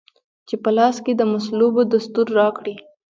[0.47, 2.75] چي په لاس کې د مصلوبو دستور راکړی